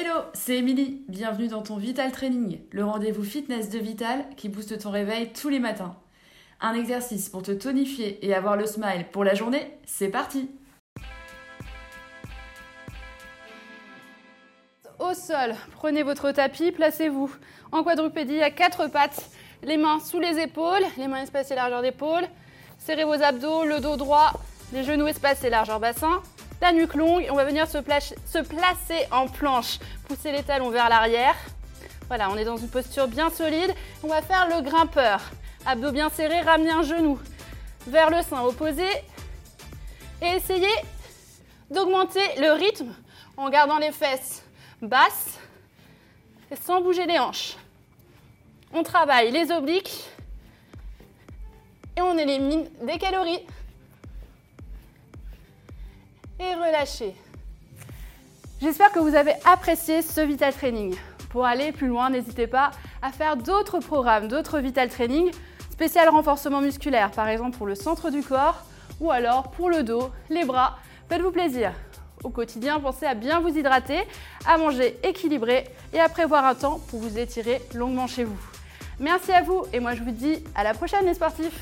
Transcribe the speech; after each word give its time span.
Hello, 0.00 0.20
c'est 0.32 0.58
Émilie. 0.58 1.02
Bienvenue 1.08 1.48
dans 1.48 1.62
ton 1.62 1.76
Vital 1.76 2.12
Training, 2.12 2.60
le 2.70 2.84
rendez-vous 2.84 3.24
fitness 3.24 3.68
de 3.68 3.80
Vital 3.80 4.24
qui 4.36 4.48
booste 4.48 4.78
ton 4.78 4.92
réveil 4.92 5.32
tous 5.32 5.48
les 5.48 5.58
matins. 5.58 5.96
Un 6.60 6.74
exercice 6.74 7.28
pour 7.28 7.42
te 7.42 7.50
tonifier 7.50 8.24
et 8.24 8.32
avoir 8.32 8.56
le 8.56 8.64
smile 8.64 9.06
pour 9.10 9.24
la 9.24 9.34
journée, 9.34 9.76
c'est 9.86 10.06
parti 10.06 10.50
Au 15.00 15.14
sol, 15.14 15.56
prenez 15.72 16.04
votre 16.04 16.30
tapis, 16.30 16.70
placez-vous 16.70 17.34
en 17.72 17.82
quadrupédie 17.82 18.40
à 18.40 18.52
quatre 18.52 18.86
pattes, 18.86 19.28
les 19.64 19.78
mains 19.78 19.98
sous 19.98 20.20
les 20.20 20.38
épaules, 20.38 20.84
les 20.96 21.08
mains 21.08 21.22
espacées 21.22 21.56
largeur 21.56 21.82
d'épaule, 21.82 22.28
serrez 22.78 23.02
vos 23.02 23.20
abdos, 23.20 23.64
le 23.64 23.80
dos 23.80 23.96
droit, 23.96 24.30
les 24.72 24.84
genoux 24.84 25.08
espacés 25.08 25.50
largeur 25.50 25.80
bassin, 25.80 26.22
la 26.60 26.72
nuque 26.72 26.94
longue. 26.94 27.26
On 27.30 27.34
va 27.34 27.44
venir 27.44 27.66
se, 27.68 27.78
placer 27.78 29.06
en 29.10 29.28
planche. 29.28 29.78
Pousser 30.06 30.32
les 30.32 30.42
talons 30.42 30.70
vers 30.70 30.88
l'arrière. 30.88 31.36
Voilà, 32.08 32.30
on 32.30 32.36
est 32.36 32.44
dans 32.44 32.56
une 32.56 32.68
posture 32.68 33.08
bien 33.08 33.30
solide. 33.30 33.74
On 34.02 34.08
va 34.08 34.22
faire 34.22 34.48
le 34.48 34.62
grimpeur. 34.62 35.20
Abdos 35.66 35.92
bien 35.92 36.08
serrés, 36.08 36.40
ramener 36.40 36.70
un 36.70 36.82
genou 36.82 37.18
vers 37.86 38.10
le 38.10 38.22
sein 38.22 38.42
opposé. 38.42 38.86
Et 40.22 40.36
essayez 40.36 40.74
d'augmenter 41.70 42.22
le 42.38 42.52
rythme 42.52 42.92
en 43.36 43.50
gardant 43.50 43.78
les 43.78 43.92
fesses 43.92 44.42
basses 44.82 45.38
et 46.50 46.56
sans 46.56 46.80
bouger 46.80 47.06
les 47.06 47.18
hanches. 47.18 47.56
On 48.72 48.82
travaille 48.82 49.30
les 49.30 49.50
obliques 49.50 50.04
et 51.96 52.00
on 52.00 52.16
élimine 52.16 52.68
des 52.82 52.98
calories 52.98 53.40
et 56.40 56.54
relâchez. 56.54 57.14
J'espère 58.60 58.90
que 58.92 58.98
vous 58.98 59.14
avez 59.14 59.34
apprécié 59.44 60.02
ce 60.02 60.20
Vital 60.20 60.52
Training. 60.52 60.94
Pour 61.30 61.44
aller 61.44 61.72
plus 61.72 61.86
loin, 61.86 62.10
n'hésitez 62.10 62.46
pas 62.46 62.70
à 63.02 63.12
faire 63.12 63.36
d'autres 63.36 63.78
programmes, 63.80 64.28
d'autres 64.28 64.58
Vital 64.58 64.88
Training, 64.88 65.30
spécial 65.70 66.08
renforcement 66.08 66.60
musculaire, 66.60 67.10
par 67.10 67.28
exemple 67.28 67.56
pour 67.56 67.66
le 67.66 67.74
centre 67.74 68.10
du 68.10 68.22
corps 68.22 68.64
ou 69.00 69.10
alors 69.10 69.50
pour 69.50 69.70
le 69.70 69.82
dos, 69.82 70.10
les 70.30 70.44
bras. 70.44 70.78
Faites-vous 71.08 71.30
plaisir. 71.30 71.72
Au 72.24 72.30
quotidien, 72.30 72.80
pensez 72.80 73.06
à 73.06 73.14
bien 73.14 73.40
vous 73.40 73.56
hydrater, 73.56 74.00
à 74.44 74.58
manger 74.58 74.98
équilibré 75.04 75.64
et 75.92 76.00
à 76.00 76.08
prévoir 76.08 76.44
un 76.44 76.54
temps 76.54 76.80
pour 76.88 76.98
vous 76.98 77.16
étirer 77.16 77.62
longuement 77.74 78.08
chez 78.08 78.24
vous. 78.24 78.38
Merci 78.98 79.30
à 79.30 79.42
vous 79.42 79.64
et 79.72 79.78
moi 79.78 79.94
je 79.94 80.02
vous 80.02 80.10
dis 80.10 80.42
à 80.56 80.64
la 80.64 80.74
prochaine 80.74 81.06
les 81.06 81.14
sportifs 81.14 81.60